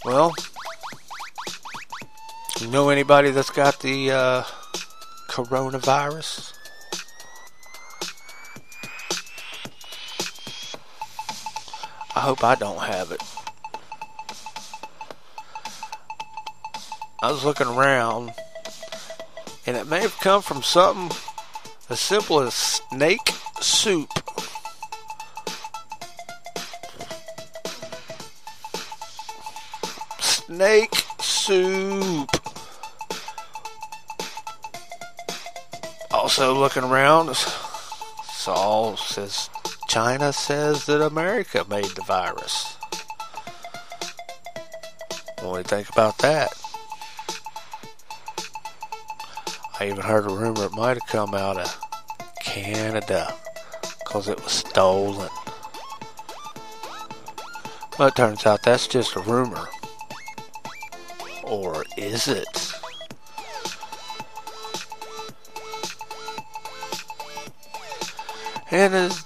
Well, 0.03 0.35
you 2.59 2.67
know 2.67 2.89
anybody 2.89 3.31
that's 3.31 3.51
got 3.51 3.79
the 3.79 4.11
uh, 4.11 4.43
coronavirus? 5.29 6.52
I 12.15 12.19
hope 12.19 12.43
I 12.43 12.55
don't 12.55 12.79
have 12.79 13.11
it. 13.11 13.21
I 17.21 17.31
was 17.31 17.43
looking 17.43 17.67
around, 17.67 18.33
and 19.65 19.75
it 19.75 19.87
may 19.87 20.01
have 20.01 20.17
come 20.19 20.41
from 20.41 20.61
something 20.61 21.17
as 21.89 21.99
simple 21.99 22.39
as 22.39 22.53
snake 22.53 23.31
soup. 23.61 24.09
Snake 30.19 30.93
soup. 31.19 32.29
Also 36.11 36.53
looking 36.53 36.83
around, 36.83 37.35
Saul 38.25 38.97
says 38.97 39.49
China 39.93 40.33
says 40.33 40.87
that 40.87 41.05
America 41.05 41.63
made 41.69 41.85
the 41.85 42.01
virus. 42.01 42.77
Do 45.37 45.49
you 45.49 45.61
think 45.61 45.87
about 45.87 46.17
that? 46.17 46.51
I 49.79 49.89
even 49.89 50.01
heard 50.01 50.25
a 50.25 50.33
rumor 50.33 50.65
it 50.65 50.71
might 50.71 50.97
have 50.97 51.07
come 51.07 51.35
out 51.35 51.57
of 51.57 51.79
Canada 52.43 53.35
because 53.99 54.27
it 54.27 54.43
was 54.43 54.51
stolen. 54.51 55.29
But 57.95 58.13
it 58.13 58.15
turns 58.15 58.47
out 58.47 58.63
that's 58.63 58.87
just 58.87 59.15
a 59.15 59.19
rumor. 59.19 59.67
Or 61.43 61.85
is 61.97 62.27
it? 62.27 62.73
And 68.71 69.22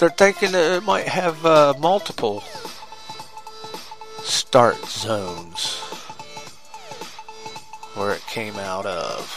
they're 0.00 0.08
thinking 0.08 0.52
that 0.52 0.78
it 0.78 0.82
might 0.82 1.06
have 1.06 1.44
uh, 1.44 1.74
multiple 1.78 2.40
start 4.22 4.76
zones 4.86 5.74
where 7.94 8.14
it 8.14 8.22
came 8.26 8.56
out 8.56 8.86
of. 8.86 9.36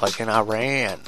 Like 0.00 0.20
in 0.20 0.28
Iran. 0.28 1.00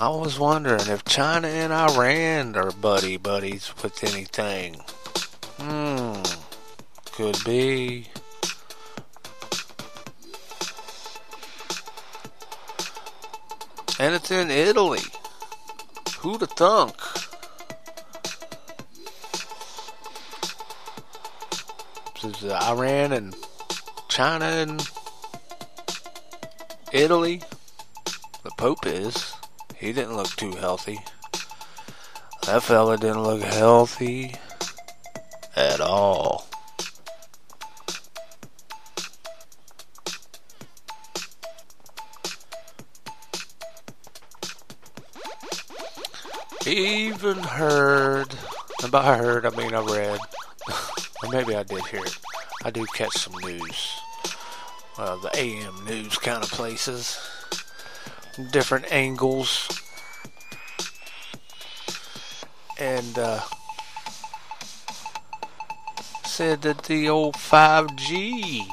I 0.00 0.08
was 0.08 0.36
wondering 0.36 0.88
if 0.88 1.04
China 1.04 1.46
and 1.46 1.72
Iran 1.72 2.56
are 2.56 2.72
buddy 2.72 3.18
buddies 3.18 3.72
with 3.84 4.02
anything. 4.02 4.80
Hmm. 5.58 6.22
Could 7.12 7.36
be. 7.44 8.08
And 14.00 14.14
it's 14.14 14.30
in 14.30 14.50
Italy. 14.50 15.00
Who 16.18 16.38
Who'da 16.38 16.46
thunk? 16.46 16.94
This 22.22 22.42
is 22.42 22.50
Iran 22.50 23.12
and 23.12 23.36
China 24.08 24.44
and 24.44 24.88
Italy. 26.92 27.42
The 28.44 28.50
Pope 28.56 28.86
is. 28.86 29.32
He 29.76 29.92
didn't 29.92 30.16
look 30.16 30.30
too 30.36 30.52
healthy. 30.52 31.00
That 32.46 32.62
fella 32.62 32.96
didn't 32.98 33.22
look 33.22 33.42
healthy 33.42 34.36
at 35.56 35.80
all. 35.80 36.27
Heard, 47.36 48.34
and 48.82 48.90
by 48.90 49.18
heard 49.18 49.44
I 49.44 49.50
mean 49.50 49.74
I 49.74 49.80
read, 49.80 50.18
or 51.22 51.30
maybe 51.30 51.54
I 51.54 51.62
did 51.62 51.84
hear 51.86 52.02
it. 52.02 52.18
I 52.64 52.70
do 52.70 52.86
catch 52.94 53.12
some 53.12 53.34
news. 53.42 54.00
Well, 54.96 55.18
the 55.18 55.30
AM 55.38 55.84
news 55.84 56.16
kind 56.16 56.42
of 56.42 56.50
places 56.50 57.20
different 58.50 58.90
angles. 58.90 59.68
And 62.78 63.18
uh, 63.18 63.40
said 66.24 66.62
that 66.62 66.84
the 66.84 67.10
old 67.10 67.34
5G 67.34 68.64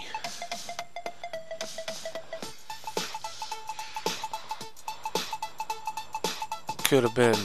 could 6.86 7.04
have 7.04 7.16
been 7.16 7.36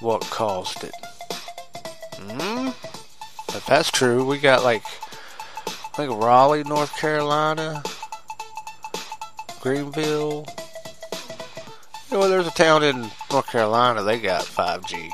what 0.00 0.22
caused 0.22 0.84
it. 0.84 0.94
Hmm? 2.16 2.68
If 3.56 3.64
that's 3.66 3.90
true, 3.90 4.24
we 4.24 4.38
got 4.38 4.64
like, 4.64 4.82
I 5.66 5.96
think 5.96 6.22
Raleigh, 6.22 6.64
North 6.64 6.96
Carolina, 6.98 7.82
Greenville, 9.60 10.46
you 12.10 12.18
know, 12.18 12.28
there's 12.28 12.46
a 12.46 12.52
town 12.52 12.82
in 12.82 13.10
North 13.30 13.48
Carolina, 13.48 14.02
they 14.02 14.20
got 14.20 14.44
5G. 14.44 15.10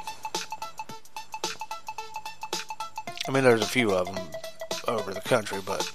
I 3.28 3.32
mean, 3.32 3.44
there's 3.44 3.62
a 3.62 3.66
few 3.66 3.92
of 3.92 4.06
them 4.06 4.24
over 4.88 5.14
the 5.14 5.20
country, 5.20 5.60
but 5.64 5.90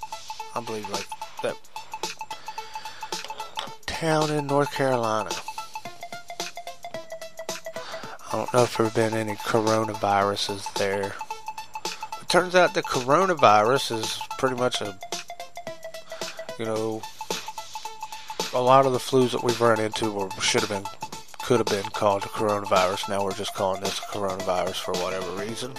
I 0.56 0.62
believe 0.62 0.90
like 0.90 1.08
that 1.44 1.58
town 3.86 4.32
in 4.32 4.48
North 4.48 4.74
Carolina. 4.74 5.30
I 8.36 8.40
don't 8.40 8.54
know 8.54 8.64
if 8.64 8.76
there 8.76 8.86
have 8.86 8.96
been 8.96 9.14
any 9.14 9.36
coronaviruses 9.36 10.74
there. 10.74 11.16
It 12.22 12.28
turns 12.28 12.54
out 12.54 12.74
the 12.74 12.84
coronavirus 12.84 13.98
is 13.98 14.20
pretty 14.38 14.58
much 14.58 14.82
a, 14.82 15.00
you 16.60 16.66
know, 16.66 17.02
a 18.54 18.60
lot 18.60 18.86
of 18.86 18.92
the 18.92 19.00
flus 19.00 19.32
that 19.32 19.42
we've 19.42 19.62
run 19.62 19.80
into 19.80 20.12
or 20.12 20.30
should 20.42 20.60
have 20.60 20.70
been, 20.70 20.84
could 21.44 21.60
have 21.60 21.68
been 21.68 21.90
called 21.92 22.24
a 22.24 22.28
coronavirus. 22.28 23.08
Now 23.08 23.24
we're 23.24 23.34
just 23.34 23.54
calling 23.54 23.82
this 23.82 24.00
a 24.00 24.02
coronavirus 24.02 24.82
for 24.82 24.92
whatever 24.96 25.32
reason. 25.42 25.72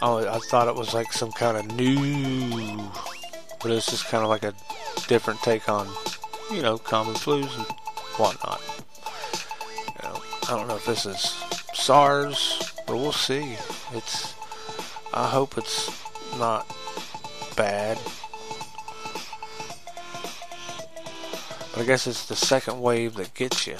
Oh, 0.00 0.26
I 0.26 0.38
thought 0.48 0.66
it 0.66 0.74
was 0.74 0.94
like 0.94 1.12
some 1.12 1.32
kind 1.32 1.58
of 1.58 1.76
new, 1.76 2.90
but 3.60 3.70
it's 3.70 3.90
just 3.90 4.06
kind 4.06 4.24
of 4.24 4.30
like 4.30 4.44
a 4.44 4.54
different 5.08 5.40
take 5.40 5.68
on, 5.68 5.86
you 6.50 6.62
know, 6.62 6.78
common 6.78 7.16
flus 7.16 7.54
and 7.58 7.66
whatnot. 8.18 8.60
You 9.86 10.08
know, 10.08 10.22
I 10.48 10.56
don't 10.56 10.68
know 10.68 10.76
if 10.76 10.86
this 10.86 11.06
is 11.06 11.20
SARS, 11.74 12.72
but 12.86 12.96
we'll 12.96 13.12
see. 13.12 13.56
It's, 13.92 14.34
I 15.12 15.28
hope 15.28 15.58
it's 15.58 15.90
not 16.38 16.66
bad. 17.56 17.98
But 21.72 21.82
I 21.82 21.84
guess 21.84 22.06
it's 22.06 22.26
the 22.26 22.36
second 22.36 22.80
wave 22.80 23.14
that 23.16 23.34
gets 23.34 23.66
you. 23.66 23.76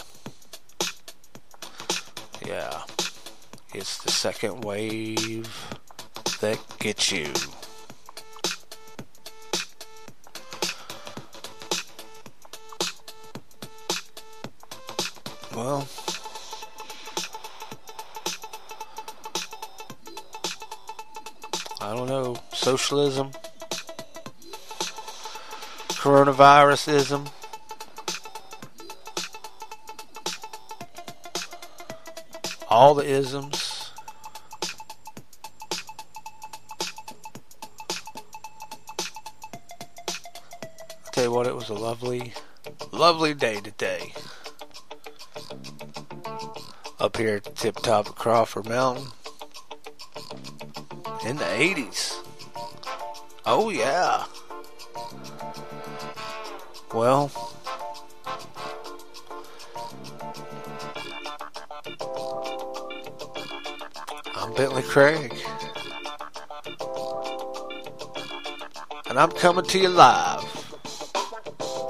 Yeah. 2.47 2.83
It's 3.75 4.03
the 4.03 4.11
second 4.11 4.65
wave 4.65 5.49
that 6.41 6.59
gets 6.79 7.11
you. 7.11 7.33
I 21.87 21.95
don't 21.95 22.09
know. 22.09 22.37
Socialism, 22.53 23.31
coronavirusism. 25.91 27.31
all 32.69 32.95
the 32.95 33.05
isms. 33.05 33.93
I 41.07 41.11
tell 41.13 41.25
you 41.25 41.31
what, 41.31 41.47
it 41.47 41.55
was 41.55 41.69
a 41.69 41.75
lovely, 41.75 42.35
lovely 42.91 43.33
day 43.33 43.61
today. 43.61 44.13
Up 46.99 47.17
here 47.17 47.37
at 47.37 47.45
the 47.45 47.51
tip 47.53 47.77
top 47.77 48.09
of 48.09 48.17
Crawford 48.17 48.69
Mountain. 48.69 49.07
In 51.27 51.39
the 51.39 51.43
80s. 51.43 52.15
Oh, 53.45 53.71
yeah. 53.71 54.27
Well, 56.95 57.33
I'm 64.37 64.55
Bentley 64.55 64.85
Craig. 64.85 65.35
And 69.11 69.19
I'm 69.19 69.33
coming 69.33 69.65
to 69.65 69.79
you 69.81 69.89
live 69.89 70.45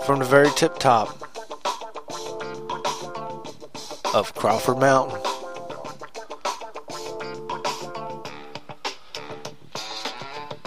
from 0.06 0.20
the 0.20 0.24
very 0.24 0.48
tip 0.56 0.78
top 0.78 1.10
of 4.14 4.34
Crawford 4.34 4.78
Mountain. 4.78 5.25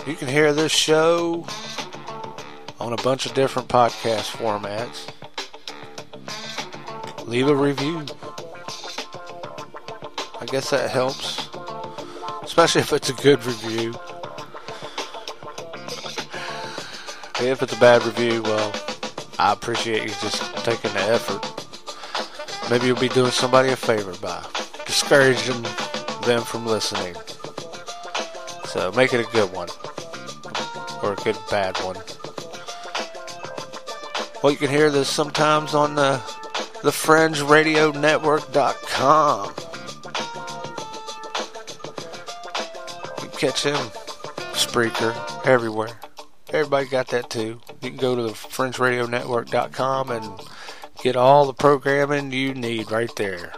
You 0.10 0.16
can 0.16 0.28
hear 0.28 0.54
this 0.54 0.72
show 0.72 1.46
on 2.80 2.94
a 2.94 2.98
bunch 3.04 3.26
of 3.26 3.34
different 3.34 3.68
podcast 3.68 4.32
formats. 4.32 5.08
Leave 7.28 7.48
a 7.48 7.56
review. 7.56 8.06
I 10.42 10.46
guess 10.46 10.72
that 10.72 10.90
helps 10.90 11.50
especially 12.50 12.82
if 12.82 12.92
it's 12.92 13.10
a 13.10 13.14
good 13.14 13.46
review. 13.46 13.92
If 17.40 17.62
it's 17.62 17.72
a 17.72 17.80
bad 17.80 18.04
review, 18.04 18.42
well, 18.42 18.74
I 19.38 19.54
appreciate 19.54 20.02
you 20.02 20.10
just 20.10 20.42
taking 20.66 20.92
the 20.92 21.00
effort. 21.00 22.70
Maybe 22.70 22.88
you'll 22.88 23.00
be 23.00 23.08
doing 23.08 23.32
somebody 23.32 23.70
a 23.70 23.76
favor 23.76 24.14
by 24.16 24.44
discouraging 24.86 25.62
them 26.24 26.42
from 26.42 26.66
listening. 26.66 27.16
So 28.66 28.92
make 28.92 29.14
it 29.14 29.26
a 29.26 29.32
good 29.32 29.54
one. 29.54 29.70
Or 31.02 31.14
a 31.14 31.16
good 31.16 31.38
bad 31.50 31.78
one. 31.78 31.96
Well, 34.42 34.52
you 34.52 34.58
can 34.58 34.70
hear 34.70 34.90
this 34.90 35.10
sometimes 35.10 35.74
on 35.74 35.96
the 35.96 36.22
the 36.82 36.92
FringeRadioNetwork.com. 36.92 39.54
You 43.22 43.28
catch 43.38 43.64
him, 43.64 43.76
Spreaker, 44.54 45.14
everywhere. 45.46 46.00
Everybody 46.52 46.88
got 46.88 47.10
that 47.10 47.30
too. 47.30 47.60
You 47.82 47.90
can 47.90 47.98
go 47.98 48.16
to 48.16 48.24
the 48.24 48.30
FringeRadioNetwork.com 48.30 50.10
and 50.10 50.42
get 51.04 51.18
all 51.18 51.46
the 51.46 51.54
programming 51.54 52.32
you 52.32 52.54
need 52.54 52.92
right 52.92 53.14
there. 53.18 53.52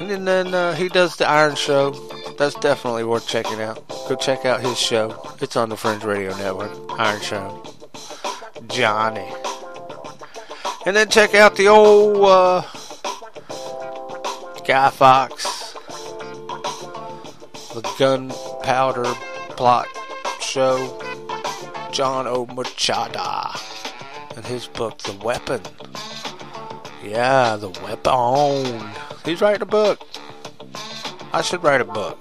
And 0.00 0.26
then 0.26 0.52
uh, 0.52 0.74
he 0.74 0.88
does 0.88 1.14
the 1.16 1.28
Iron 1.28 1.54
Show. 1.54 1.92
That's 2.36 2.56
definitely 2.56 3.04
worth 3.04 3.28
checking 3.28 3.60
out. 3.60 3.86
Go 4.08 4.16
check 4.16 4.44
out 4.44 4.60
his 4.60 4.76
show. 4.78 5.16
It's 5.40 5.54
on 5.56 5.68
the 5.68 5.76
Fringe 5.76 6.02
Radio 6.04 6.36
Network. 6.36 6.72
Iron 6.98 7.20
Show. 7.20 7.62
Johnny. 8.68 9.28
And 10.84 10.96
then 10.96 11.08
check 11.08 11.34
out 11.34 11.56
the 11.56 11.68
old 11.68 12.24
uh, 12.24 12.62
Guy 14.66 14.90
Fawkes. 14.90 15.55
The 17.76 17.82
Gunpowder 17.98 19.04
Plot 19.50 19.86
Show. 20.40 20.98
John 21.92 22.26
O. 22.26 22.46
Machada. 22.46 23.54
And 24.34 24.46
his 24.46 24.66
book, 24.66 24.96
The 24.96 25.12
Weapon. 25.22 25.60
Yeah, 27.04 27.56
The 27.56 27.68
Weapon. 27.68 28.82
He's 29.26 29.42
writing 29.42 29.60
a 29.60 29.66
book. 29.66 30.00
I 31.34 31.42
should 31.42 31.62
write 31.62 31.82
a 31.82 31.84
book. 31.84 32.18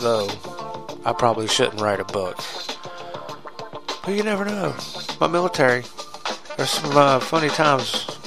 Though, 0.00 0.28
I 1.06 1.14
probably 1.14 1.48
shouldn't 1.48 1.80
write 1.80 2.00
a 2.00 2.04
book. 2.04 2.36
But 4.04 4.14
you 4.14 4.22
never 4.24 4.44
know. 4.44 4.76
My 5.22 5.26
military. 5.26 5.84
There's 6.58 6.68
some 6.68 6.94
uh, 6.94 7.18
funny 7.20 7.48
times. 7.48 8.19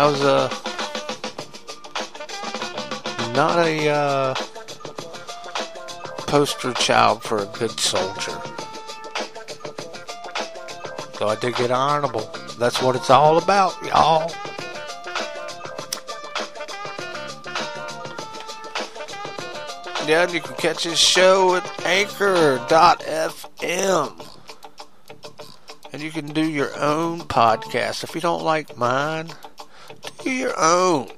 I 0.00 0.06
was 0.06 0.22
uh, 0.22 0.48
not 3.34 3.58
a 3.58 3.90
uh, 3.90 4.34
poster 6.26 6.72
child 6.72 7.22
for 7.22 7.42
a 7.42 7.46
good 7.58 7.78
soldier. 7.78 8.40
So 11.18 11.28
I 11.28 11.36
did 11.38 11.54
get 11.56 11.70
honorable. 11.70 12.30
That's 12.58 12.80
what 12.80 12.96
it's 12.96 13.10
all 13.10 13.36
about, 13.36 13.74
y'all. 13.84 14.32
Yeah, 20.08 20.22
and 20.22 20.32
you 20.32 20.40
can 20.40 20.56
catch 20.56 20.84
his 20.84 20.98
show 20.98 21.56
at 21.56 21.84
anchor.fm. 21.84 22.66
And 25.92 26.00
you 26.00 26.10
can 26.10 26.24
do 26.28 26.48
your 26.48 26.74
own 26.78 27.20
podcast. 27.20 28.02
If 28.02 28.14
you 28.14 28.22
don't 28.22 28.42
like 28.42 28.78
mine, 28.78 29.28
your 30.38 30.54
own. 30.58 31.08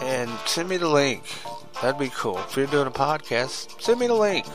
And 0.00 0.30
send 0.46 0.68
me 0.68 0.76
the 0.76 0.88
link. 0.88 1.22
That'd 1.82 1.98
be 1.98 2.08
cool. 2.08 2.38
If 2.38 2.56
you're 2.56 2.66
doing 2.66 2.86
a 2.86 2.90
podcast, 2.90 3.80
send 3.82 4.00
me 4.00 4.06
the 4.06 4.14
link. 4.14 4.46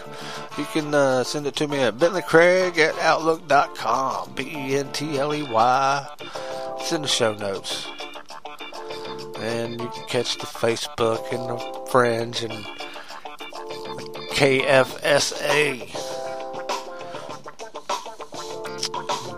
You 0.58 0.66
can 0.66 0.94
uh, 0.94 1.24
send 1.24 1.46
it 1.46 1.56
to 1.58 1.68
me 1.68 1.80
at 1.80 1.98
bentleycraig 1.98 2.78
at 2.78 2.98
outlook.com. 2.98 4.34
B 4.34 4.44
E 4.44 4.78
N 4.78 4.92
T 4.92 5.20
L 5.20 5.34
E 5.34 5.44
Y. 5.44 6.08
It's 6.80 6.92
in 6.92 7.04
the 7.04 7.08
show 7.08 7.36
notes. 7.36 7.88
And 9.38 9.80
you 9.80 9.90
can 9.90 10.08
catch 10.08 10.38
the 10.38 10.48
Facebook 10.48 11.32
and 11.32 11.50
the 11.50 11.90
Fringe 11.92 12.44
and 12.44 12.66
KFSA 14.34 15.88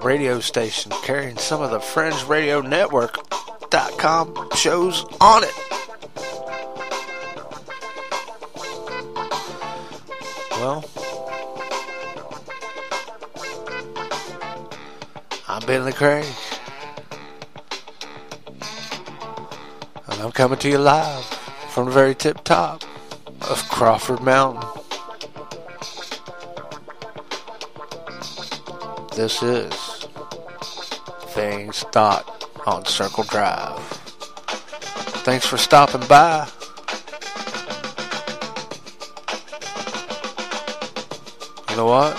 radio 0.04 0.40
station 0.40 0.92
carrying 1.04 1.38
some 1.38 1.62
of 1.62 1.72
the 1.72 1.80
Fringe 1.80 2.24
Radio 2.26 2.62
Network.com 3.74 4.50
shows 4.56 5.04
on 5.20 5.44
it. 5.44 5.54
Well, 10.52 10.86
I'm 15.48 15.66
Bentley 15.66 15.92
Craig. 15.92 16.26
And 20.08 20.22
I'm 20.22 20.32
coming 20.32 20.60
to 20.60 20.70
you 20.70 20.78
live 20.78 21.26
from 21.70 21.86
the 21.88 21.92
very 21.92 22.14
tip 22.14 22.44
top 22.44 22.84
of 23.50 23.68
Crawford 23.70 24.22
Mountain. 24.22 24.70
This 29.16 29.42
is 29.42 29.74
Things 31.30 31.82
Thought 31.92 32.33
on 32.66 32.86
Circle 32.86 33.24
Drive. 33.26 33.80
Thanks 35.26 35.46
for 35.46 35.58
stopping 35.58 36.06
by. 36.08 36.48
You 41.70 41.78
know 41.78 41.86
what? 41.86 42.16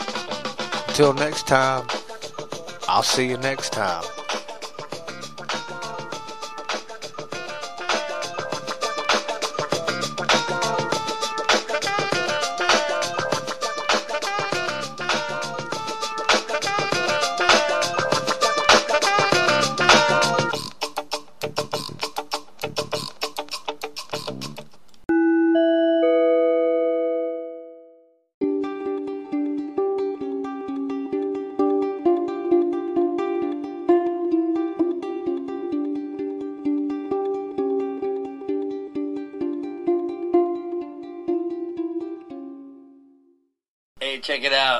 Until 0.88 1.12
next 1.12 1.46
time, 1.46 1.86
I'll 2.88 3.02
see 3.02 3.28
you 3.28 3.36
next 3.38 3.72
time. 3.72 4.04